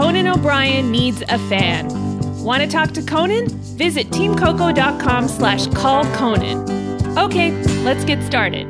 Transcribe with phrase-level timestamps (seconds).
[0.00, 1.86] Conan O'Brien Needs a Fan.
[2.42, 3.48] Want to talk to Conan?
[3.76, 7.18] Visit teamcoco.com slash call Conan.
[7.18, 7.50] Okay,
[7.82, 8.66] let's get started.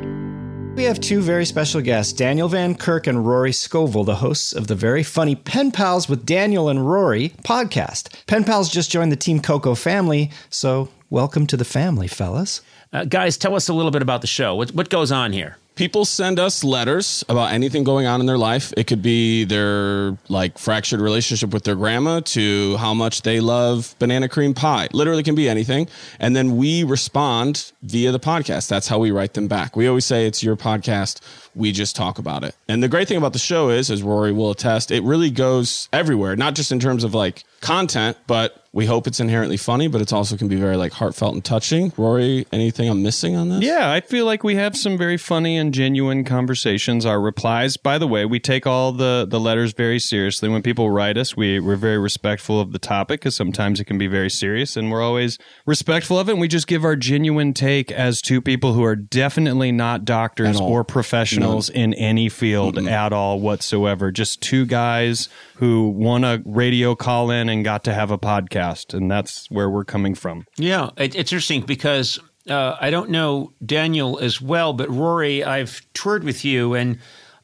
[0.75, 4.67] We have two very special guests, Daniel Van Kirk and Rory Scovel, the hosts of
[4.67, 8.09] the very funny Pen Pals with Daniel and Rory podcast.
[8.27, 12.59] Pen Pals just joined the Team Coco family, so welcome to the family, fellas.
[12.91, 14.53] Uh, guys, tell us a little bit about the show.
[14.53, 15.55] What, what goes on here?
[15.81, 18.71] People send us letters about anything going on in their life.
[18.77, 23.95] It could be their like fractured relationship with their grandma to how much they love
[23.97, 24.89] banana cream pie.
[24.93, 25.89] Literally can be anything.
[26.19, 28.67] And then we respond via the podcast.
[28.67, 29.75] That's how we write them back.
[29.75, 31.19] We always say it's your podcast.
[31.55, 32.55] We just talk about it.
[32.67, 35.89] And the great thing about the show is, as Rory will attest, it really goes
[35.91, 39.99] everywhere, not just in terms of like content, but we hope it's inherently funny, but
[39.99, 41.91] it's also can be very like heartfelt and touching.
[41.97, 43.61] Rory, anything I'm missing on this?
[43.61, 47.05] Yeah, I feel like we have some very funny and genuine conversations.
[47.05, 50.47] Our replies, by the way, we take all the the letters very seriously.
[50.47, 53.97] When people write us, we we're very respectful of the topic because sometimes it can
[53.97, 56.33] be very serious, and we're always respectful of it.
[56.33, 60.59] And we just give our genuine take as two people who are definitely not doctors
[60.61, 64.11] or professionals in any field at all whatsoever.
[64.11, 68.93] Just two guys who won a radio call in and got to have a podcast,
[68.93, 70.45] and that's where we're coming from.
[70.57, 75.81] Yeah, it, it's interesting because uh, I don't know Daniel as well, but Rory, I've
[75.93, 76.97] toured with you, and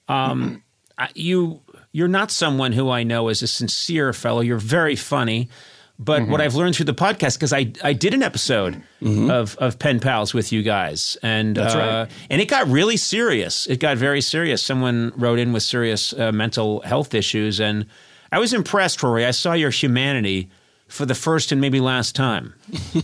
[0.07, 0.63] um,
[0.97, 1.61] I- you
[1.91, 4.41] you're not someone who I know as a sincere fellow.
[4.41, 5.49] You're very funny.
[5.99, 9.79] But what I've learned through the podcast, because I, I did an episode of, of
[9.79, 13.65] Pen Pals with you guys, and uh, and it got really serious.
[13.67, 14.61] It got very serious.
[14.61, 17.87] Someone wrote in with serious uh, mental health issues, and
[18.31, 19.25] I was impressed, Rory.
[19.25, 20.49] I saw your humanity
[20.87, 22.53] for the first and maybe last time.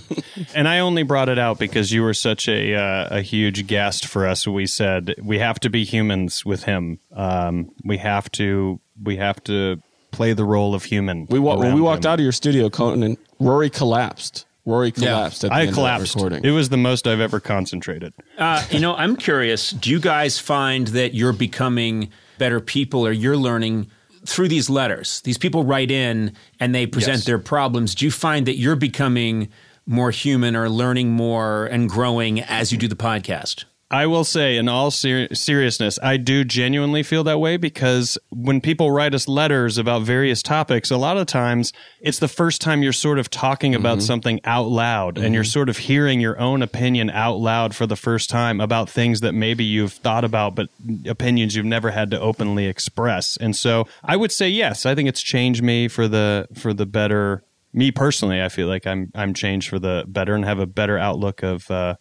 [0.56, 4.06] And I only brought it out because you were such a uh, a huge guest
[4.08, 4.48] for us.
[4.48, 7.00] We said we have to be humans with him.
[7.16, 9.82] Um, we have to we have to
[10.14, 11.28] play the role of human.
[11.30, 12.12] We wa- when we walked him.
[12.12, 14.46] out of your studio, Conan, Rory collapsed.
[14.66, 16.16] Rory collapsed at the I end of that collapsed.
[16.16, 16.46] recording.
[16.46, 18.14] It was the most I've ever concentrated.
[18.38, 19.72] Uh, you know, I'm curious.
[19.72, 23.88] Do you guys find that you're becoming better people, or you're learning
[24.26, 25.20] through these letters?
[25.22, 26.32] These people write in
[26.62, 27.26] and they present Yes.
[27.26, 27.94] their problems.
[27.94, 29.50] Do you find that you're becoming
[29.86, 33.66] more human, or learning more and growing as you do the podcast?
[33.94, 38.60] I will say, in all ser- seriousness, I do genuinely feel that way because when
[38.60, 41.72] people write us letters about various topics, a lot of times
[42.02, 45.70] it's the first time you're sort of talking about something out loud and you're sort
[45.70, 49.64] of hearing your own opinion out loud for the first time about things that maybe
[49.64, 50.70] you've thought about, but
[51.06, 53.38] opinions you've never had to openly express.
[53.38, 56.88] And so I would say, yes, I think it's changed me for the, for the
[56.88, 57.44] better.
[57.76, 60.98] Me personally, I feel like I'm, I'm changed for the better and have a better
[60.98, 61.96] outlook of, uh,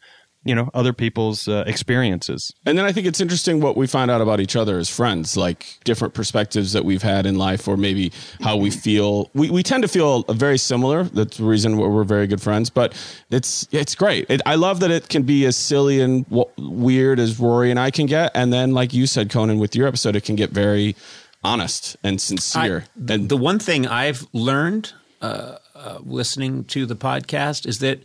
[0.45, 4.11] you know other people's uh, experiences And then I think it's interesting what we find
[4.11, 7.77] out about each other as friends, like different perspectives that we've had in life, or
[7.77, 9.31] maybe how we feel.
[9.35, 11.05] We, we tend to feel very similar.
[11.05, 12.71] That's the reason why we're very good friends.
[12.71, 12.95] But
[13.31, 14.29] it's it's great.
[14.31, 17.79] It, I love that it can be as silly and w- weird as Rory and
[17.79, 20.51] I can get, and then like you said, Conan, with your episode, it can get
[20.51, 20.97] very
[21.45, 22.85] honest and sincere.
[23.09, 27.99] I- and the one thing I've learned uh, uh, listening to the podcast is that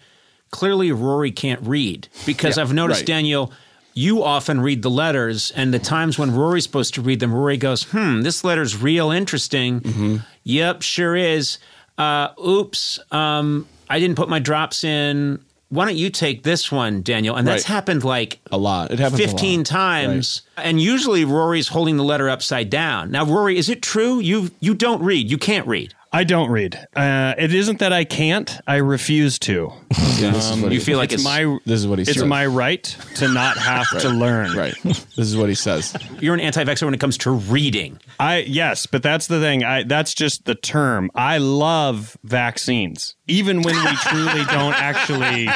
[0.51, 3.07] clearly Rory can't read because Yeah, I've noticed right.
[3.07, 3.51] Daniel.
[3.93, 7.57] You often read the letters, and the times when Rory's supposed to read them, Rory
[7.57, 10.17] goes, "Hmm, this letter's real interesting." Mm-hmm.
[10.43, 11.57] Yep, sure is.
[11.97, 15.39] Uh, oops, um, I didn't put my drops in.
[15.69, 17.35] Why don't you take this one, Daniel?
[17.35, 17.73] And that's Right.
[17.75, 18.91] happened like a lot.
[18.91, 19.11] It lot.
[19.13, 24.19] 15 times and usually rory's holding the letter upside down now rory is it true
[24.19, 26.75] you you don't read you can't read i don't read.
[26.95, 29.71] Uh, it isn't that i can't i refuse to.
[30.17, 32.13] Yeah, this is what you feel like it's it's, my This is what he it's
[32.15, 32.23] says.
[32.25, 32.83] my right
[33.17, 34.57] to not have to learn.
[34.57, 34.73] right.
[34.83, 35.95] This is what he says.
[36.19, 37.99] you're an anti-vaxxer when it comes to reading.
[38.19, 39.63] I yes but that's the thing.
[39.63, 41.11] I that's just the term.
[41.13, 45.47] I love vaccines even when we truly don't actually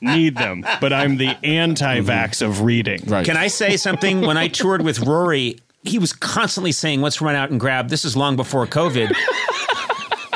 [0.00, 3.00] need them but i'm the anti-vax of reading.
[3.06, 3.24] Right.
[3.24, 4.20] can i say something?
[4.22, 8.04] When i toured with rory he was constantly saying let's run out and grab this
[8.04, 9.12] is long before covid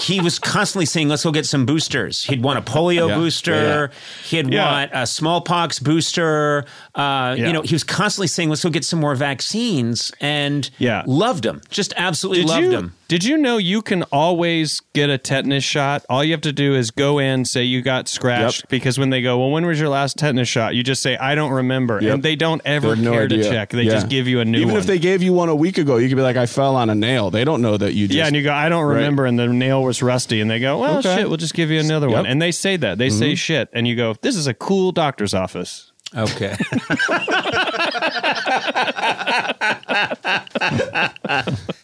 [0.02, 3.14] he was constantly saying, "Let's go get some boosters." He'd want a polio Yeah.
[3.14, 3.90] booster.
[4.30, 4.42] Yeah.
[4.42, 6.64] He'd want a smallpox booster.
[6.94, 7.34] Uh.
[7.38, 11.02] You know, he was constantly saying, "Let's go get some more vaccines," and Yeah.
[11.06, 11.60] loved him.
[11.70, 12.92] Just absolutely Did loved you, him.
[13.08, 16.02] Did you know you can always get a tetanus shot?
[16.08, 18.68] All you have to do is go in, say you got scratched, Yep.
[18.70, 20.74] because when they go, well, when was your last tetanus shot?
[20.74, 21.98] You just say, I don't remember.
[22.00, 22.14] Yep.
[22.14, 23.42] And they don't ever They no care idea.
[23.44, 23.68] to check.
[23.70, 24.78] They just give you a new Even one.
[24.80, 26.88] if they gave you one a week ago, you could be like, I fell on
[26.88, 27.30] a nail.
[27.30, 28.16] They don't know that you just.
[28.16, 28.94] yeah, and you go, I don't Right.
[28.96, 31.16] remember, and the nail was rusty, and they go, well, Okay.
[31.16, 32.24] shit, we'll just give you another one.
[32.24, 32.96] And they say that.
[32.96, 33.34] They say mm-hmm.
[33.34, 35.92] shit, and you go, this is a cool doctor's office.
[36.16, 36.56] Okay.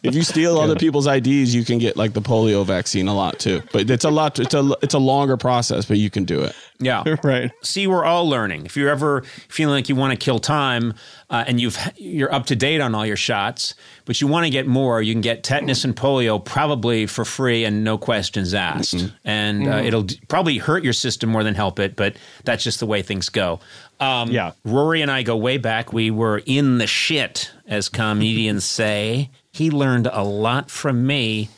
[0.03, 3.39] If you steal other people's IDs, you can get like the polio vaccine a lot
[3.39, 3.63] too.
[3.73, 4.39] But it's a lot.
[4.39, 6.55] It's a it's a longer process, but you can do it.
[6.79, 7.03] Yeah.
[7.23, 7.51] right.
[7.63, 8.65] See, we're all learning.
[8.65, 10.95] If you're ever feeling like you want to kill time
[11.31, 13.75] uh, and you've you're up to date on all your shots,
[14.07, 17.65] but you want to get more, you can get tetanus and polio probably for free
[17.65, 19.13] and no questions asked.
[19.25, 22.81] And uh, it'll d- probably hurt your system more than help it, but that's just
[22.81, 23.61] the way things go.
[24.01, 24.53] Um, Yeah.
[24.65, 25.93] Rory and I go way back.
[25.93, 29.31] We were in the shit, as comedians say.
[29.53, 31.49] He learned a lot from me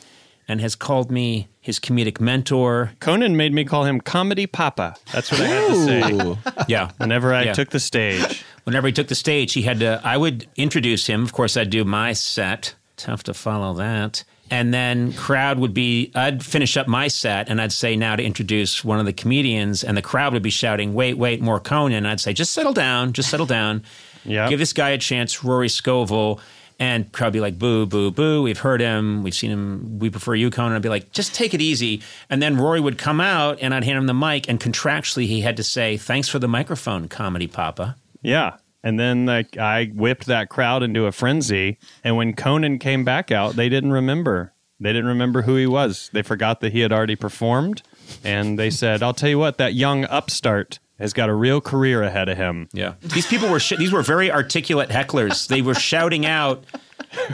[0.47, 2.91] and has called me his comedic mentor.
[2.99, 4.95] Conan made me call him Comedy Papa.
[5.13, 6.37] That's what I had to say.
[6.67, 6.89] Yeah.
[6.97, 7.53] Whenever I Yeah.
[7.53, 8.43] took the stage.
[8.63, 10.01] Whenever he took the stage, he had to.
[10.03, 11.23] I would introduce him.
[11.23, 12.75] Of course, I'd do my set.
[12.97, 14.23] Tough to follow that.
[14.49, 16.11] And then crowd would be.
[16.13, 19.83] I'd finish up my set, and I'd say now to introduce one of the comedians,
[19.83, 22.73] and the crowd would be shouting, "Wait, wait, more Conan!" And I'd say, "Just settle
[22.73, 23.83] down, just settle down.
[24.23, 24.49] Yep.
[24.51, 26.39] Give this guy a chance, Rory Scovel."
[26.79, 28.43] And crowd would be like, "Boo, boo, boo!
[28.43, 29.23] We've heard him.
[29.23, 29.97] We've seen him.
[29.97, 32.99] We prefer you, Conan." I'd be like, "Just take it easy." And then Rory would
[32.99, 36.27] come out, and I'd hand him the mic, and contractually he had to say, "Thanks
[36.27, 38.57] for the microphone, comedy papa." Yeah.
[38.83, 41.77] And then like I whipped that crowd into a frenzy.
[42.03, 44.53] And when Conan came back out, they didn't remember.
[44.79, 46.09] They didn't remember who he was.
[46.11, 47.83] They forgot that he had already performed.
[48.23, 52.01] And they said, I'll tell you what, that young upstart has got a real career
[52.01, 52.67] ahead of him.
[52.73, 55.47] Yeah, these people were sh- these were very articulate hecklers.
[55.47, 56.63] They were shouting out.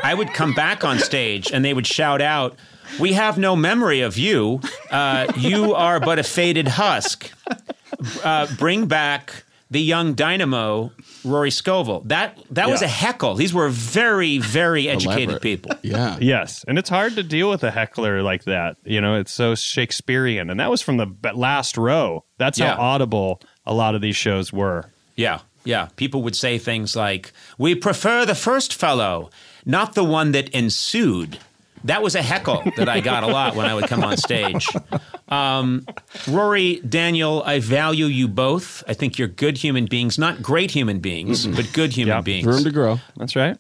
[0.04, 2.58] I would come back on stage and they would shout out,
[3.00, 4.62] "We have no memory of you.
[4.92, 7.32] Uh, you are but a faded husk.
[8.24, 10.92] Uh, bring back the young dynamo,
[11.24, 13.36] Rory Scovel." That that was a heckle.
[13.36, 15.42] These were very very educated Elaborate.
[15.42, 15.72] people.
[15.84, 16.18] Yeah.
[16.20, 16.64] Yes.
[16.68, 18.78] And it's hard to deal with a heckler like that.
[18.86, 20.50] You know, it's so Shakespearean.
[20.50, 22.24] And that was from the last row.
[22.38, 22.76] That's Yeah.
[22.76, 24.92] how audible a lot of these shows were.
[25.16, 25.88] Yeah, yeah.
[25.96, 29.30] People would say things like, "We prefer the first fellow,
[29.66, 31.40] not the one that ensued."
[31.88, 34.68] That was a heckle that I got a lot when I would come on stage.
[35.30, 35.86] Um,
[36.28, 38.84] Rory, Daniel, I value you both.
[38.88, 42.22] I think you're good human beings, not great human beings, but good human Yeah.
[42.22, 42.46] beings.
[42.46, 43.00] Room to grow.
[43.18, 43.58] That's right.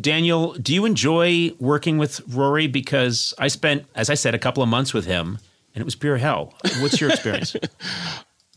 [0.00, 2.66] Daniel, do you enjoy working with Rory?
[2.66, 5.38] Because I spent, as I said, a couple of months with him,
[5.74, 6.54] and it was pure hell.
[6.80, 7.54] What's your experience?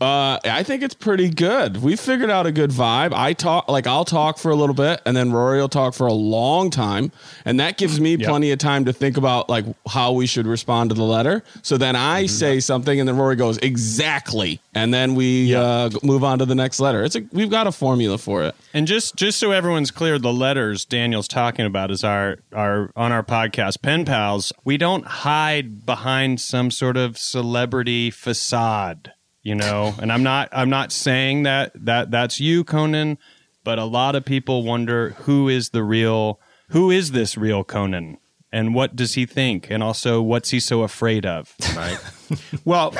[0.01, 1.77] Uh, I think it's pretty good.
[1.77, 3.13] We figured out a good vibe.
[3.13, 6.07] I talk like I'll talk for a little bit, and then Rory will talk for
[6.07, 7.11] a long time,
[7.45, 10.89] and that gives me plenty of time to think about like how we should respond
[10.89, 11.43] to the letter.
[11.61, 16.23] So then I say something, and then Rory goes exactly, and then we uh, move
[16.23, 17.03] on to the next letter.
[17.03, 18.55] It's a we've got a formula for it.
[18.73, 23.11] And just just so everyone's clear, the letters Daniel's talking about is our our on
[23.11, 24.51] our podcast, Pen Pals.
[24.65, 29.13] We don't hide behind some sort of celebrity facade,
[29.43, 29.93] you know.
[30.01, 33.17] And I'm not I'm not saying that that that's you, Conan,
[33.63, 38.17] but a lot of people wonder who is the real who is this real Conan?
[38.51, 39.69] And what does he think?
[39.71, 41.53] And also what's he so afraid of?
[41.75, 41.97] Right.
[42.65, 42.93] Well,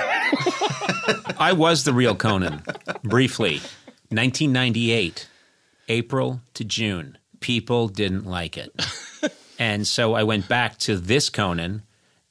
[1.40, 2.62] I was the real Conan
[3.04, 3.62] briefly.
[4.10, 5.28] 1998,
[5.88, 7.18] April to June.
[7.39, 8.72] People didn't like it.
[9.60, 11.84] And so I went back to this Conan,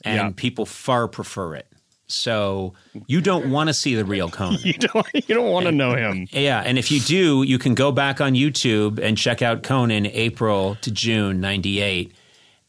[0.05, 0.31] and Yeah.
[0.37, 1.67] people far prefer it.
[2.13, 2.75] So
[3.07, 4.61] you don't want to see the real Conan.
[4.65, 6.29] you don't you don't want to know him.
[6.31, 10.07] Yeah, and if you do, you can go back on YouTube and check out Conan
[10.07, 12.13] April to June 98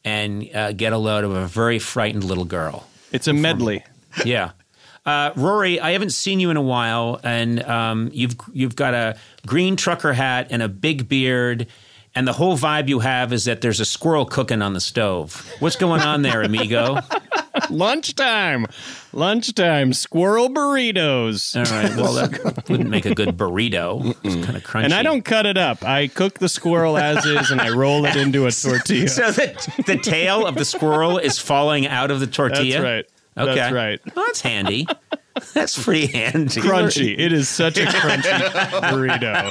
[0.04, 2.86] and uh, get a load of a very frightened little girl.
[3.12, 3.84] It's a medley.
[4.24, 4.52] Yeah.
[5.06, 9.16] Uh, Rory, I haven't seen you in a while, and um, you've you've got a
[9.46, 11.66] green trucker hat and a big beard,
[12.14, 15.46] and the whole vibe you have is that there's a squirrel cooking on the stove.
[15.58, 16.98] What's going on there, amigo?
[17.70, 18.66] Lunchtime.
[19.12, 19.92] Lunchtime.
[19.92, 21.54] Squirrel burritos.
[21.56, 24.14] All right, well that wouldn't make a good burrito.
[24.22, 24.84] It's kind of crunchy.
[24.84, 25.82] And I don't cut it up.
[25.84, 29.08] I cook the squirrel as is and I roll it into a tortilla.
[29.08, 32.82] So the the tail of the squirrel is falling out of the That's tortilla.
[32.82, 33.06] right.
[33.36, 34.00] Okay, That's right.
[34.14, 34.86] Well, that's handy.
[35.54, 36.60] That's pretty handy.
[36.60, 37.18] Crunchy.
[37.18, 38.30] It is such a crunchy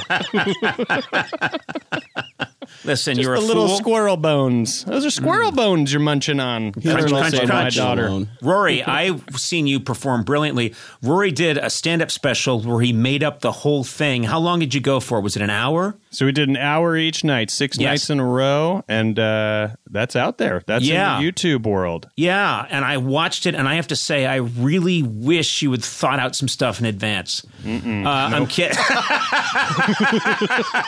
[2.84, 3.76] Listen, Just you're a the little fool.
[3.78, 4.84] squirrel bones.
[4.84, 6.72] Those are squirrel bones you're munching on.
[6.72, 8.26] Crunch, That's crunch, say to my daughter.
[8.42, 10.74] Rory, I've seen you perform brilliantly.
[11.02, 14.24] Rory did a stand-up special where he made up the whole thing.
[14.24, 15.20] How long did you go for?
[15.20, 15.96] Was it an hour?
[16.10, 17.88] So we did an hour each night, six Yes.
[17.90, 20.62] nights in a row, and uh, that's out there.
[20.66, 21.18] That's Yeah.
[21.18, 22.08] in the YouTube world.
[22.16, 25.82] Yeah, and I watched it, and I have to say, I really wish you had
[25.84, 27.44] thought out some stuff in advance.
[27.66, 27.70] Uh,
[28.06, 28.76] I'm kidding.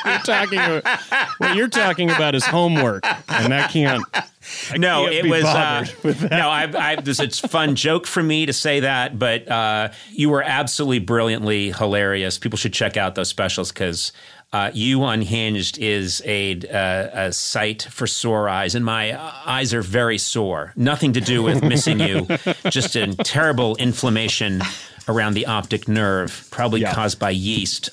[0.05, 0.85] You're talking about,
[1.39, 4.05] what you're talking about is homework, and that can't.
[4.77, 5.45] no, can't it be was.
[5.45, 5.85] Uh,
[6.31, 9.89] no, I, I, this it's a fun joke for me to say that, but uh,
[10.13, 12.39] you were absolutely brilliantly hilarious.
[12.39, 14.13] People should check out those specials because
[14.53, 19.13] Uh, you Unhinged is a, uh, a site for sore eyes, and my
[19.45, 20.73] eyes are very sore.
[20.77, 22.27] Nothing to do with missing you,
[22.71, 24.63] just a terrible inflammation
[25.09, 26.95] around the optic nerve, probably Yeah.
[26.95, 27.91] caused by yeast.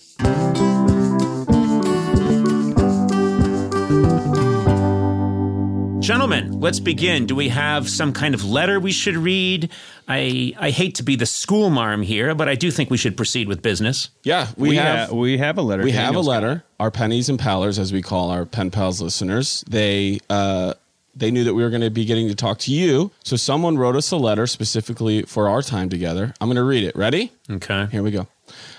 [6.03, 7.25] Gentlemen, let's begin.
[7.25, 9.69] Do we have some kind of letter we should read?
[10.05, 13.47] I I hate to be the schoolmarm here, but I do think we should proceed
[13.47, 14.09] with business.
[14.23, 15.81] Yeah, we, We, have ha- we have a letter.
[15.83, 16.31] we have a Daniel's got.
[16.43, 16.63] letter.
[16.77, 20.73] Our pennies and pallers, as we call our pen pals listeners, they uh,
[21.15, 23.11] they knew that we were going to be getting to talk to you.
[23.23, 26.33] So someone wrote us a letter specifically for our time together.
[26.41, 26.97] I'm going to read it.
[26.97, 27.31] Ready?
[27.49, 27.87] Okay.
[27.91, 28.27] Here we go.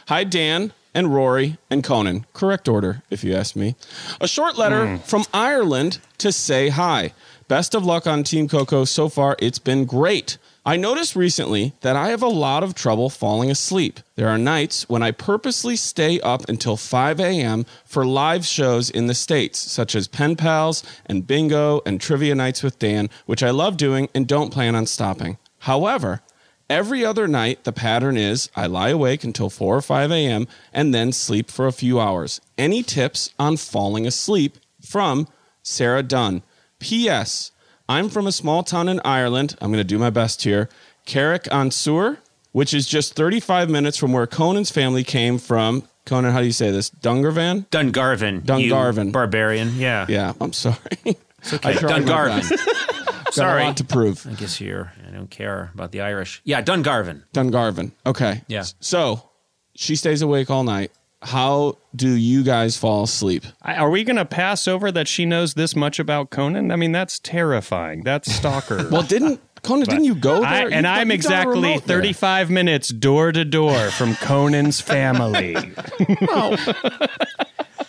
[0.09, 2.25] Hi, Dan and Rory and Conan.
[2.33, 3.75] Correct order, if you ask me.
[4.21, 4.97] A short letter hmm.
[4.99, 7.13] from Ireland to say hi.
[7.49, 8.85] Best of luck on Team Coco.
[8.85, 10.39] So far, it's been great.
[10.67, 14.01] I noticed recently that I have a lot of trouble falling asleep.
[14.17, 17.67] There are nights when I purposely stay up until 5 a.m.
[17.85, 22.63] for live shows in the States, such as Pen Pals and Bingo and Trivia Nights
[22.63, 25.37] with Dan, which I love doing and don't plan on stopping.
[25.59, 26.23] However,
[26.71, 30.49] Every other night, the pattern is I lie awake until 4 or 5 a.m.
[30.73, 32.41] and then sleep for a few hours.
[32.57, 35.29] Any tips on falling asleep from
[35.63, 36.43] Sarah Dunn?
[36.79, 37.51] P.S.
[37.89, 39.57] I'm from a small town in Ireland.
[39.61, 40.71] I'm going to do my best here.
[41.05, 42.19] Carrick on Suir,
[42.53, 45.83] which is just 35 minutes from where Conan's family came from.
[46.07, 46.89] Conan, how do you say this?
[46.91, 47.67] Dungarvan?
[47.69, 48.43] Dungarvan.
[48.43, 49.13] Dungarvan.
[49.13, 49.77] Barbarian.
[49.77, 50.07] Yeah.
[50.09, 50.77] Yeah, I'm sorry.
[51.07, 51.17] Okay.
[51.63, 53.11] I Dungarvan.
[53.35, 53.39] Best.
[53.39, 53.65] Got a Sorry.
[53.65, 54.27] lot to prove.
[54.31, 56.41] I guess you're, I don't care about the Irish.
[56.45, 57.23] Yeah, Dungarvan.
[57.35, 57.93] Dungarvan.
[58.07, 58.43] Okay.
[58.49, 58.65] Yeah.
[58.81, 59.29] So
[59.75, 60.91] she stays awake all night.
[61.23, 63.45] How do you guys fall asleep?
[63.63, 66.71] I- Are we going to pass over that she knows this much about Conan?
[66.71, 68.03] I mean, that's terrifying.
[68.05, 68.87] That's stalker.
[68.91, 69.87] Well, didn't Conan?
[69.89, 70.45] Didn't you go there?
[70.49, 71.97] I, You- and I'm you've done a exactly remote there.
[71.97, 75.57] 35 minutes door to door from Conan's family.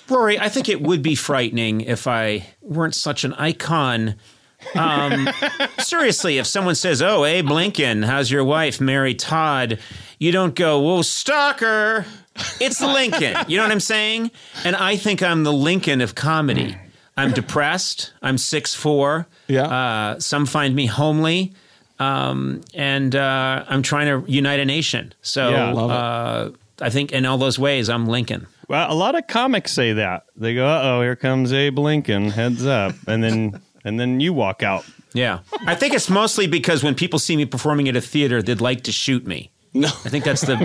[0.08, 4.16] Rory, I think it would be frightening if I weren't such an icon.
[4.76, 5.30] Um,
[5.80, 9.80] seriously, if someone says, "Oh, Abe Lincoln, how's your wife, Mary Todd?"
[10.20, 12.06] You don't go, "Whoa, stalker!"
[12.60, 13.36] It's Lincoln.
[13.48, 14.32] You know what I'm saying?
[14.66, 16.76] And I think I'm the Lincoln of comedy.
[17.18, 18.12] I'm depressed.
[18.22, 19.28] I'm six four.
[19.48, 19.64] Yeah.
[19.64, 21.54] Uh, some find me homely.
[21.98, 25.14] Um, and uh, I'm trying to unite a nation.
[25.22, 25.74] So Yeah.
[25.74, 28.48] Uh, I think in all those ways, I'm Lincoln.
[28.68, 30.26] Well, a lot of comics say that.
[30.36, 32.32] They go, "Uh oh, here comes Abe Lincoln.
[32.32, 34.86] Heads up!" And then and then you walk out.
[35.14, 35.40] Yeah.
[35.66, 38.84] I think it's mostly because when people see me performing at a theater, they'd like
[38.84, 39.52] to shoot me.
[39.74, 39.88] No.
[39.88, 40.56] I think that's the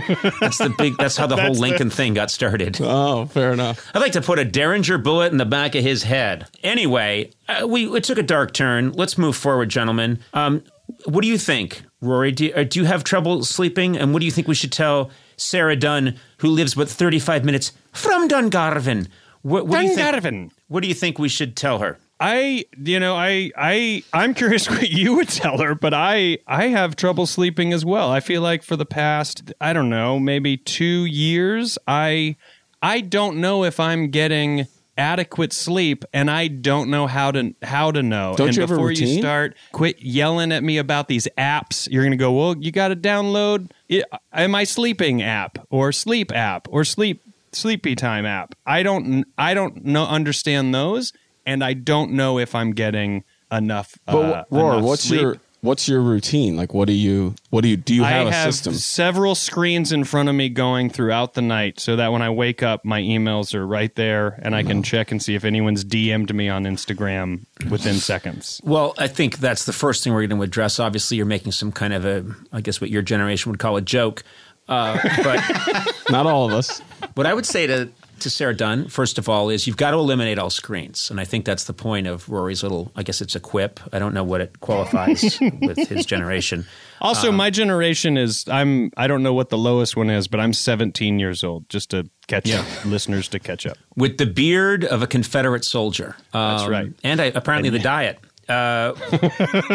[0.41, 2.79] that's the big that's how the whole Lincoln thing got started.
[2.81, 3.91] Oh, fair enough.
[3.93, 6.47] I'd like to put a Derringer bullet in the back of his head.
[6.63, 8.93] Anyway, uh, we it took a dark turn.
[8.93, 10.21] Let's move forward, gentlemen.
[10.33, 10.63] Um,
[11.07, 12.31] what do you think, Rory?
[12.31, 13.97] Do you, uh, do you have trouble sleeping?
[13.97, 17.73] And what do you think we should tell Sarah Dunn, who lives but 35 minutes
[17.93, 19.09] from Dungarvan?
[19.43, 20.09] What, what do you think?
[20.15, 20.51] Dungarvan.
[20.69, 21.99] What do you think we should tell her?
[22.21, 26.69] I, you know, I, I, I'm curious what you would tell her, but I, I
[26.69, 28.11] have trouble sleeping as well.
[28.11, 32.37] I feel like for the past, I don't know, maybe two years, I,
[32.83, 34.67] I don't know if I'm getting
[34.99, 38.35] adequate sleep, and I don't know how to how to know.
[38.37, 41.89] Don't and you before you start, quit yelling at me about these apps.
[41.91, 46.31] You're gonna go, well, you got to download it, am I sleeping app or sleep
[46.33, 47.23] app or sleep
[47.53, 48.55] sleepy time app.
[48.67, 51.13] I don't I don't know understand those,
[51.47, 53.99] and I don't know if I'm getting enough.
[54.07, 55.21] But uh, Roar, enough what's sleep.
[55.21, 56.57] your what's your routine?
[56.57, 57.95] Like, what do you what do you do?
[57.95, 58.75] You have I a have system?
[58.75, 62.63] several screens in front of me going throughout the night, so that when I wake
[62.63, 66.35] up, my emails are right there, and I can check and see if anyone's DM'd
[66.35, 68.61] me on Instagram within seconds.
[68.65, 70.79] Well, I think that's the first thing we're going to address.
[70.81, 73.83] Obviously, you're making some kind of a, I guess what your generation would call a
[73.83, 74.23] joke.
[74.69, 76.81] Uh, but Not all of us.
[77.15, 77.91] what I would say to,
[78.21, 81.11] to Sarah Dunn, first of all, is you've got to eliminate all screens.
[81.11, 83.81] And I think that's the point of Rory's little, I guess it's a quip.
[83.93, 86.67] I don't know what it qualifies with his generation.
[87.01, 90.53] Also, my generation is I'm I don't know what the lowest one is, but I'm
[90.53, 91.69] 17 years old.
[91.69, 93.79] Just to catch up, listeners to catch up.
[93.97, 96.17] With the beard of a Confederate soldier.
[96.33, 96.93] That's Um, right.
[97.03, 98.19] And I, apparently the diet.
[98.49, 98.93] Uh,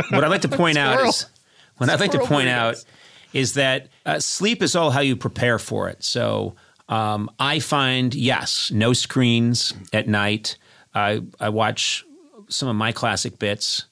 [0.09, 1.25] what I'd like to point out is,
[1.77, 2.83] what I'd like to point out
[3.33, 6.03] is that uh, sleep is all how you prepare for it.
[6.03, 6.55] So
[6.87, 10.57] um, I find yes, no screens at night.
[10.93, 12.05] I I watch
[12.47, 13.85] some of my classic bits,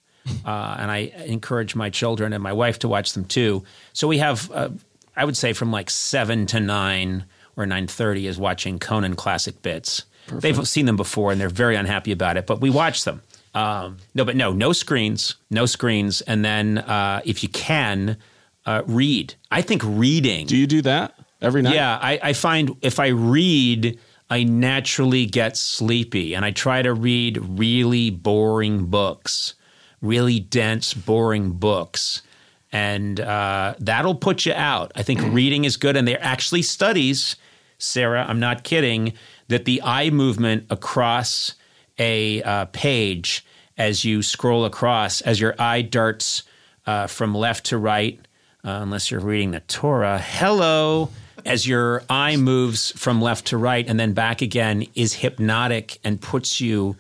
[0.45, 3.63] uh, and I encourage my children and my wife to watch them too.
[3.93, 4.69] So we have, uh,
[5.15, 7.25] I would say, from like seven to nine
[7.57, 10.03] or nine thirty is watching Conan classic bits.
[10.31, 13.21] They've seen them before and they're very unhappy about it, but we watch them.
[13.53, 18.17] Um, no, but no, no screens, no screens, and then uh, if you can,
[18.65, 19.35] uh, read.
[19.51, 20.47] I think reading.
[20.47, 21.75] Do you do that every night?
[21.75, 26.93] Yeah, I, I find if I read I naturally get sleepy and I try to
[26.93, 29.53] read really boring books,
[30.01, 32.23] really dense, boring books.
[32.71, 34.91] And uh, that'll put you out.
[34.95, 35.95] I think reading is good.
[35.95, 37.35] And there are actually studies,
[37.77, 39.13] Sarah, I'm not kidding,
[39.49, 41.53] that the eye movement across
[41.99, 43.45] a uh, page
[43.77, 46.41] as you scroll across, as your eye darts
[46.87, 48.19] uh, from left to right,
[48.65, 50.17] uh, unless you're reading the Torah.
[50.17, 51.09] Hello,
[51.45, 56.19] as your eye moves from left to right and then back again, is hypnotic and
[56.21, 56.95] puts you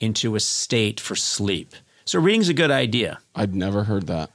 [0.00, 1.74] into a state for sleep.
[2.04, 3.18] So reading's a good idea.
[3.34, 4.30] I'd never heard that.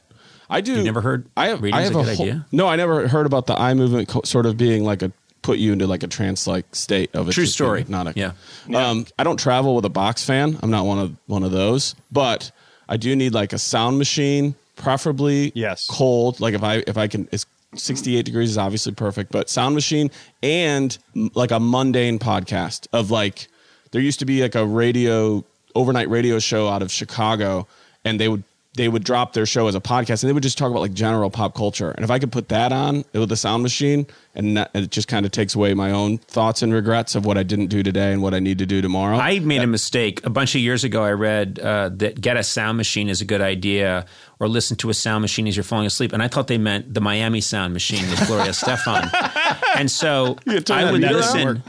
[0.49, 0.73] I do.
[0.75, 1.61] You never heard I have.
[1.61, 2.45] reading's I have a a, good whole- idea?
[2.51, 5.11] No, I never heard about the eye movement co- sort of being like a
[5.43, 7.31] put you into like a trance like state of it.
[7.31, 7.79] True just being story.
[7.79, 8.15] Hypnotic.
[8.17, 8.33] Yeah.
[8.75, 10.59] Um, I don't travel with a box fan.
[10.61, 12.51] I'm not one of one of those, but
[12.89, 15.87] I do need like a sound machine, preferably Yes.
[15.89, 16.39] cold.
[16.41, 20.11] Like if I if I can, it's 68 degrees is obviously perfect, but sound machine
[20.43, 20.97] and
[21.33, 23.47] like a mundane podcast of like
[23.91, 25.43] there used to be like a radio
[25.75, 27.67] overnight radio show out of Chicago,
[28.03, 28.43] and they would
[28.75, 30.93] they would drop their show as a podcast, and they would just talk about like
[30.93, 31.91] general pop culture.
[31.91, 35.09] And if I could put that on with the sound machine, and that, it just
[35.09, 38.13] kind of takes away my own thoughts and regrets of what I didn't do today
[38.13, 39.17] and what I need to do tomorrow.
[39.17, 40.25] I made a mistake.
[40.25, 43.25] A bunch of years ago, I read uh, that get a sound machine is a
[43.25, 44.05] good idea,
[44.39, 46.13] or listen to a sound machine as you're falling asleep.
[46.13, 49.09] And I thought they meant the Miami sound machine with Gloria Estefan.
[49.75, 50.37] And so
[50.69, 51.63] I would listen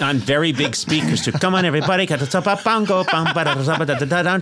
[0.00, 3.32] on very big speakers to come on, everybody, bongo, bum,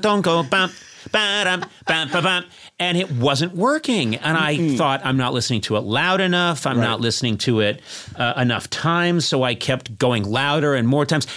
[0.00, 0.70] don't go, bum,
[1.14, 2.44] ba, dum, bum, ba, bum.
[2.78, 4.16] And it wasn't working.
[4.16, 6.66] And I thought, I'm not listening to it loud enough.
[6.66, 7.80] I'm not listening to it
[8.16, 9.24] uh, enough times.
[9.24, 11.28] So I kept going louder and more times.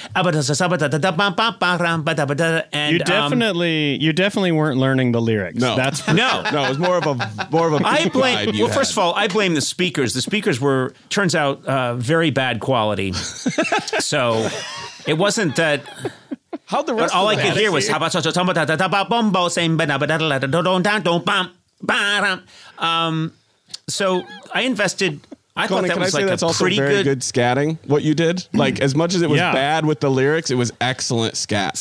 [2.74, 5.60] And You um, definitely, you definitely weren't learning the lyrics.
[5.60, 6.42] no, that's for no.
[6.52, 7.82] no, it was more of a more of a.
[7.86, 8.50] I blame.
[8.50, 10.14] vibe you Well, first of all, I blame the speakers.
[10.14, 13.14] The speakers were turns out uh, very bad quality.
[14.00, 14.50] so
[15.06, 15.84] it wasn't that.
[16.66, 16.96] How the rest of the song was.
[16.96, 17.88] But rest all I of could the hear was
[22.78, 23.34] um.
[23.90, 25.22] So I invested.
[25.56, 27.04] I thought Conan, that can I was say like that's a also pretty very good.
[27.06, 27.20] good.
[27.22, 27.80] scatting?
[27.88, 29.54] What you did, like as much as it was Yeah.
[29.54, 31.78] bad with the lyrics, it was excellent scat.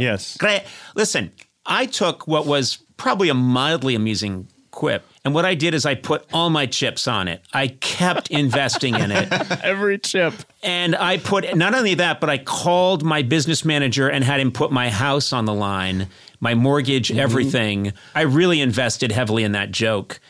[0.00, 0.36] Yes.
[0.36, 0.62] Great.
[0.94, 1.32] Listen,
[1.64, 5.96] I took what was probably a mildly amusing quip, and what I did is I
[5.96, 7.42] put all my chips on it.
[7.52, 9.28] I kept investing in it.
[9.64, 10.32] every chip.
[10.62, 14.52] And I put not only that, but I called my business manager and had him
[14.52, 16.06] put my house on the line,
[16.38, 17.18] my mortgage, mm-hmm.
[17.18, 17.92] everything.
[18.14, 20.20] I really invested heavily in that joke.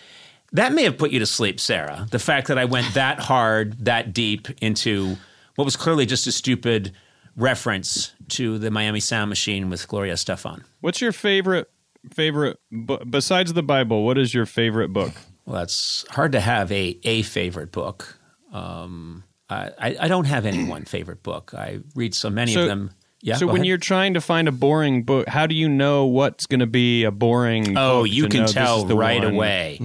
[0.53, 2.07] That may have put you to sleep, Sarah.
[2.11, 5.19] The fact that I went that hard, that deep into
[5.57, 6.93] what was clearly just a stupid
[7.37, 10.65] reference to the Miami Sound Machine with Gloria Estefan.
[10.81, 11.71] What's your favorite
[12.14, 14.05] favorite bu- besides the Bible?
[14.05, 15.12] What is your favorite book?
[15.45, 18.19] Well, it's hard to have a a favorite book.
[18.53, 21.53] Um, I, I don't have any one favorite book.
[21.55, 22.90] I read so many So- of them.
[23.23, 23.37] Yeah.
[23.37, 23.66] so when ahead.
[23.66, 27.03] you're trying to find a boring book, how do you know what's going to be
[27.03, 27.77] a boring?
[27.77, 29.35] Oh, book you can tell the right one?
[29.35, 29.79] away.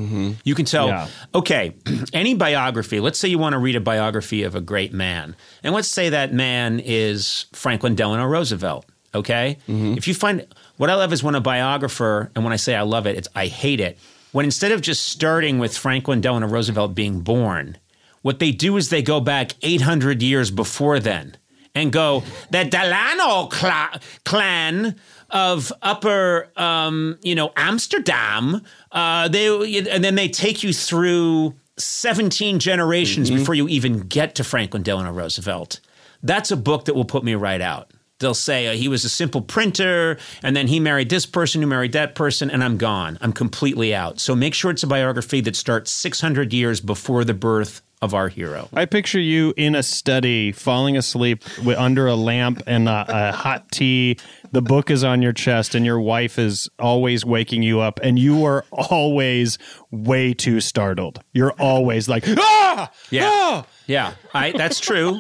[0.43, 0.89] You can tell.
[0.89, 1.07] Yeah.
[1.34, 1.73] Okay,
[2.13, 2.99] any biography.
[2.99, 6.10] Let's say you want to read a biography of a great man, and let's say
[6.10, 8.86] that man is Franklin Delano Roosevelt.
[9.13, 10.47] Okay, if you find
[10.78, 13.28] what I love is when a biographer, and when I say I love it, it's
[13.36, 13.97] I hate it.
[14.32, 17.78] When instead of just starting with Franklin Delano Roosevelt being born,
[18.21, 21.36] what they do is they go back 800 years before then
[21.76, 24.95] and go, the Delano cla- clan
[25.30, 29.47] of upper, um, you know, Amsterdam, uh, they,
[29.89, 35.12] and then they take you through 17 generations before you even get to Franklin Delano
[35.12, 35.80] Roosevelt.
[36.24, 37.91] That's a book that will put me right out.
[38.21, 41.67] They'll say uh, he was a simple printer, and then he married this person who
[41.67, 43.17] married that person, and I'm gone.
[43.19, 44.19] I'm completely out.
[44.21, 48.29] So make sure it's a biography that starts 600 years before the birth of our
[48.29, 48.67] hero.
[48.73, 53.31] I picture you in a study, falling asleep wi- under a lamp and a, a
[53.31, 54.17] hot tea.
[54.51, 58.17] The book is on your chest, and your wife is always waking you up, and
[58.17, 59.60] you are always
[59.91, 61.21] way too startled.
[61.34, 63.29] You're always like, ah, Yeah.
[63.31, 63.65] ah!
[63.88, 65.19] Yeah, I, that's true.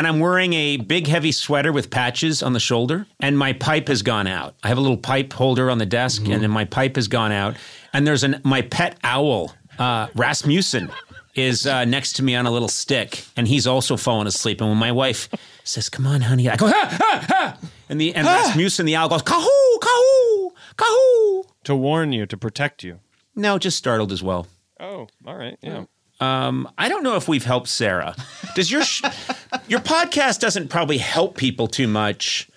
[0.00, 3.88] And I'm wearing a big, heavy sweater with patches on the shoulder, and my pipe
[3.88, 4.54] has gone out.
[4.62, 7.32] I have a little pipe holder on the desk, and then my pipe has gone
[7.32, 7.56] out.
[7.92, 10.90] And there's an my pet owl, uh, Rasmussen,
[11.34, 14.62] is uh, next to me on a little stick, and he's also fallen asleep.
[14.62, 15.28] And when my wife
[15.64, 17.58] says, "Come on, honey," I go, "Ha ha ha!"
[17.90, 22.82] And the and Rasmussen, the owl, goes, "Kahoo, kahoo, kahoo." to warn you, to protect
[22.82, 23.00] you.
[23.36, 24.46] No, just startled as well.
[24.80, 25.84] Oh, all right, yeah.
[26.20, 28.14] Um, I don't know if we've helped Sarah.
[28.54, 29.02] Does your sh-
[29.68, 32.48] your podcast doesn't probably help people too much?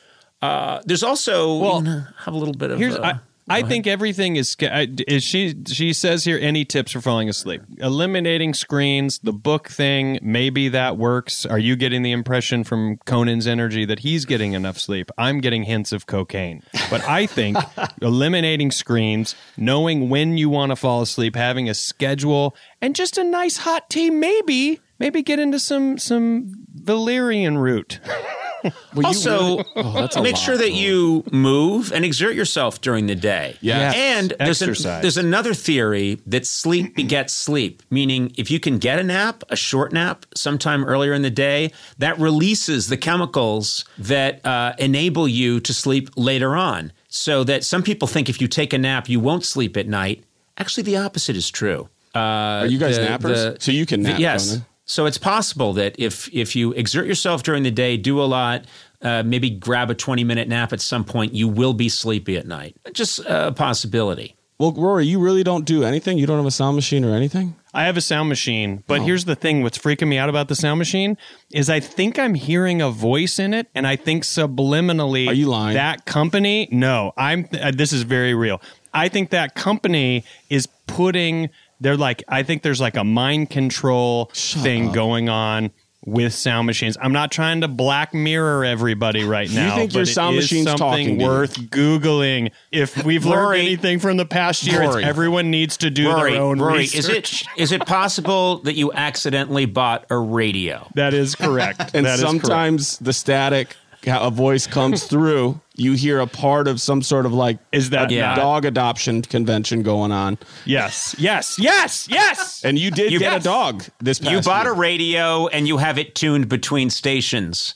[0.42, 2.80] Uh, there's also Well, you know, have a little bit of.
[2.80, 5.24] Here's uh, I, I think everything is, is.
[5.24, 7.62] She she says here any tips for falling asleep?
[7.78, 10.20] Eliminating screens, the book thing.
[10.22, 11.46] Maybe that works.
[11.46, 15.12] Are you getting the impression from Conan's energy that he's getting enough sleep?
[15.18, 16.64] I'm getting hints of cocaine.
[16.90, 17.58] But I think
[18.02, 23.24] eliminating screens, knowing when you want to fall asleep, having a schedule, and just a
[23.24, 24.10] nice hot tea.
[24.10, 28.00] Maybe maybe get into some some valerian root.
[28.64, 30.76] Well, you Also, really- Oh, make lot, sure that bro.
[30.78, 33.58] you move and exert yourself during the day.
[33.62, 33.96] Yes.
[33.96, 35.02] And there's, an- Exercise.
[35.02, 39.56] there's another theory that sleep begets sleep, meaning if you can get a nap, a
[39.56, 45.60] short nap, sometime earlier in the day, that releases the chemicals that uh, enable you
[45.60, 46.92] to sleep later on.
[47.10, 50.24] So that some people think if you take a nap, you won't sleep at night.
[50.58, 51.90] Actually, the opposite is true.
[52.16, 53.62] Uh, Are you guys nappers?
[53.62, 54.60] So you can nap, yes.
[54.84, 54.88] Conan.
[54.88, 58.66] So it's possible that if if you exert yourself during the day, do a lot,
[59.02, 62.46] uh, maybe grab a twenty minute nap at some point, you will be sleepy at
[62.46, 62.76] night.
[62.94, 64.36] Just a possibility.
[64.60, 66.18] Well, Rory, you really don't do anything.
[66.18, 67.56] You don't have a sound machine or anything.
[67.74, 70.56] I have a sound machine, but here's the thing: what's freaking me out about the
[70.56, 71.18] sound machine
[71.52, 75.48] is I think I'm hearing a voice in it, and I think subliminally, Are you
[75.48, 75.74] lying?
[75.74, 76.70] That company?
[76.72, 77.48] No, I'm.
[77.52, 78.62] Uh, this is very real.
[78.94, 81.50] I think that company is putting.
[81.84, 82.24] They're like.
[82.28, 85.72] I think there's like a mind control thing going on.
[86.06, 89.68] With sound machines, I'm not trying to black mirror everybody right now.
[89.70, 92.52] You think but your sound machine's talking something worth googling.
[92.74, 95.06] If we've learned anything from the past year, it's Rory.
[95.06, 97.00] everyone needs to do Rory, their own Rory, research.
[97.00, 100.90] is it is it possible that you accidentally bought a radio?
[100.96, 101.80] That is correct.
[101.94, 102.42] And That is correct.
[102.48, 107.34] sometimes the static, a voice comes through, you hear a part of some sort of
[107.34, 110.38] like Is that a not- dog adoption convention going on.
[110.66, 112.62] Yes, yes, yes, yes.
[112.64, 113.42] And you did You- get Yes.
[113.42, 114.74] a dog this past You bought year.
[114.74, 117.74] a radio and you have it tuned between stations.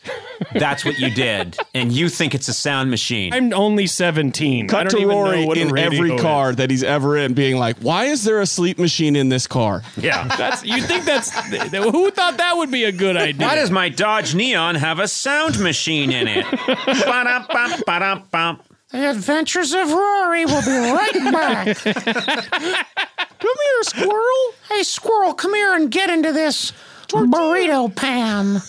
[0.53, 3.33] That's what you did, and you think it's a sound machine.
[3.33, 4.65] I'm only 17.
[4.65, 6.21] I Cut don't to even Rory know what in radio every is.
[6.21, 9.47] car that he's ever in, being like, "Why is there a sleep machine in this
[9.47, 10.27] car?" yeah.
[10.37, 13.47] That's you think that's who thought that would be a good idea?
[13.47, 16.45] Why does my Dodge Neon have a sound machine in it?
[17.87, 18.63] Ba-dum-bum, ba-dum-bum.
[18.91, 21.77] The Adventures of Rory will be right back.
[23.39, 24.53] Come here, squirrel.
[24.69, 26.73] hey, squirrel, come here and get into this
[27.07, 28.61] burrito pan.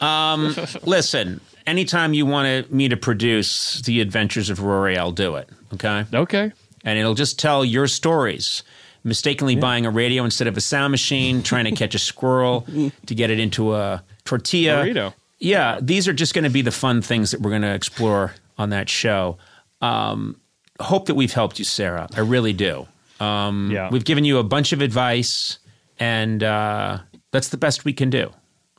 [0.00, 0.54] Um,
[0.84, 5.50] Listen, anytime you want me to produce The Adventures of Rory, I'll do it.
[5.74, 6.04] Okay?
[6.14, 6.52] okay.
[6.84, 8.62] And it'll just tell your stories.
[9.04, 12.66] Mistakenly buying a radio instead of a sound machine, trying to catch a squirrel
[13.06, 14.84] to get it into a tortilla.
[14.84, 15.14] Burrito.
[15.42, 18.32] Yeah, these are just going to be the fun things that we're going to explore
[18.58, 19.38] on that show.
[19.80, 20.40] Um,
[20.80, 22.08] hope that we've helped you, Sarah.
[22.14, 22.86] I really do.
[23.18, 23.88] Um, Yeah.
[23.90, 25.58] We've given you a bunch of advice,
[25.98, 26.98] and uh,
[27.32, 28.30] that's the best we can do.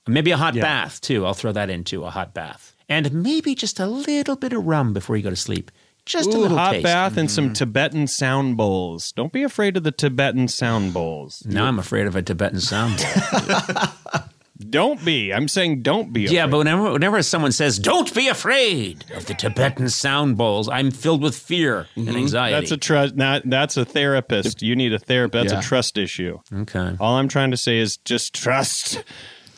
[0.07, 0.61] Maybe a hot Yeah.
[0.63, 1.25] bath, too.
[1.25, 2.73] I'll throw that into a hot bath.
[2.89, 5.69] And maybe just a little bit of rum before you go to sleep.
[6.05, 6.83] Just a little hot taste.
[6.83, 9.13] bath and some Tibetan sound bowls.
[9.13, 11.41] Don't be afraid of the Tibetan sound bowls.
[11.45, 14.21] Now I'm afraid of a Tibetan sound bowl.
[14.63, 15.33] Don't be.
[15.33, 16.23] I'm saying don't be.
[16.23, 20.91] yeah, but whenever, whenever someone says, don't be afraid of the Tibetan sound bowls, I'm
[20.91, 22.53] filled with fear and anxiety.
[22.55, 23.15] that's a trust.
[23.15, 24.61] Not that's a therapist.
[24.61, 25.43] You need a therapist.
[25.49, 25.59] That's Yeah.
[25.59, 26.39] a trust issue.
[26.53, 26.95] okay.
[26.99, 29.03] All I'm trying to say is just trust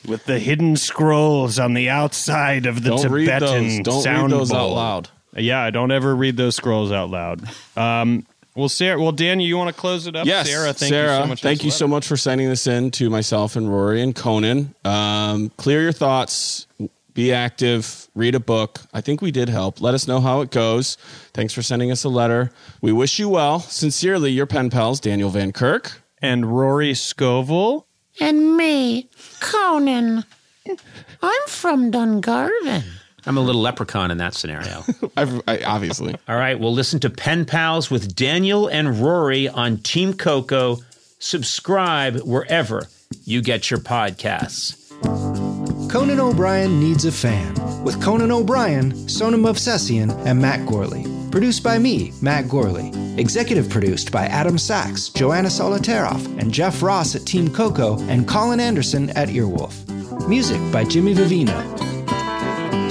[0.08, 3.80] with the hidden scrolls on the outside of the Don't read Tibetan those.
[3.84, 5.10] Don't sound read those out loud.
[5.38, 7.42] Yeah, I don't ever read those scrolls out loud.
[7.76, 10.26] Um, well, Sarah, well, Daniel, you want to close it up?
[10.26, 11.40] Yes, Sarah, thank Sarah, you so much.
[11.40, 14.16] for thank this you so much for sending this in to myself and Rory and
[14.16, 14.74] Conan.
[14.86, 16.66] Um, clear your thoughts.
[17.14, 18.10] Be active.
[18.14, 18.82] Read a book.
[18.94, 19.80] I think we did help.
[19.80, 20.98] Let us know how it goes.
[21.34, 22.52] Thanks for sending us a letter.
[22.82, 23.60] We wish you well.
[23.60, 26.02] Sincerely, your pen pals, Daniel Van Kirk.
[26.22, 27.88] And Rory Scovel.
[28.20, 30.26] And me, Conan.
[31.22, 32.84] I'm from Dungarvan.
[33.26, 34.84] I'm a little leprechaun in that scenario.
[35.18, 36.16] I've, I, obviously.
[36.28, 40.78] All right, we'll listen to Pen Pals with Daniel and Rory on Team Coco.
[41.20, 42.88] Subscribe wherever
[43.24, 44.82] you get your podcasts.
[45.92, 51.06] Conan O'Brien Needs a Fan with Conan O'Brien, Sona Movsesian, and Matt Gorley.
[51.32, 52.92] Produced by me, Matt Gorley.
[53.18, 58.60] Executive produced by Adam Sachs, Joanna Solotaroff, and Jeff Ross at Team Coco, and Colin
[58.60, 60.28] Anderson at Earwolf.
[60.28, 61.75] Music by Jimmy Vivino.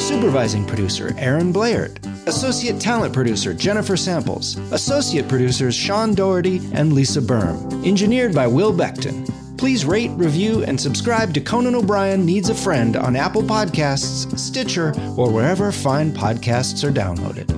[0.05, 1.99] Supervising producer Aaron Blaird.
[2.27, 4.59] Associate talent producer Jennifer Samples.
[4.71, 7.87] Associate producers Sean Doherty and Lisa Berm.
[7.87, 9.27] Engineered by Will Beckton.
[9.57, 14.93] Please rate, review, and subscribe to Conan O'Brien Needs a Friend on Apple Podcasts, Stitcher,
[15.17, 17.49] or wherever fine podcasts are downloaded.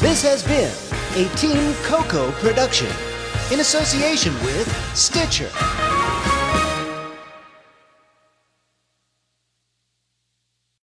[0.00, 0.72] This has been
[1.22, 2.88] a Team Coco production
[3.52, 5.50] in association with Stitcher.